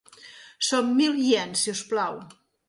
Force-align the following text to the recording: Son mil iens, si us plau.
Son 0.69 0.89
mil 1.01 1.19
iens, 1.33 1.61
si 1.65 1.75
us 1.75 1.85
plau. 1.93 2.19